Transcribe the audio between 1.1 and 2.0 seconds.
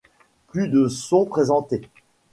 présentées.